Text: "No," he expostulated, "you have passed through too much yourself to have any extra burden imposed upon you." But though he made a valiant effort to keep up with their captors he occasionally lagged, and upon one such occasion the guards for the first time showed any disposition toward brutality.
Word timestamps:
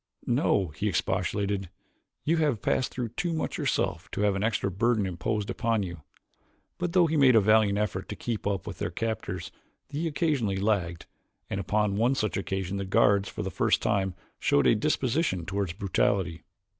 "No," 0.25 0.69
he 0.69 0.87
expostulated, 0.89 1.69
"you 2.23 2.37
have 2.37 2.63
passed 2.63 2.91
through 2.91 3.09
too 3.09 3.33
much 3.33 3.59
yourself 3.59 4.09
to 4.13 4.21
have 4.21 4.35
any 4.35 4.43
extra 4.43 4.71
burden 4.71 5.05
imposed 5.05 5.47
upon 5.51 5.83
you." 5.83 6.01
But 6.79 6.93
though 6.93 7.05
he 7.05 7.17
made 7.17 7.35
a 7.35 7.39
valiant 7.39 7.77
effort 7.77 8.09
to 8.09 8.15
keep 8.15 8.47
up 8.47 8.65
with 8.65 8.79
their 8.79 8.89
captors 8.89 9.51
he 9.89 10.07
occasionally 10.07 10.57
lagged, 10.57 11.05
and 11.51 11.59
upon 11.59 11.97
one 11.97 12.15
such 12.15 12.35
occasion 12.35 12.77
the 12.77 12.83
guards 12.85 13.29
for 13.29 13.43
the 13.43 13.51
first 13.51 13.79
time 13.83 14.15
showed 14.39 14.65
any 14.65 14.73
disposition 14.75 15.45
toward 15.45 15.77
brutality. 15.77 16.41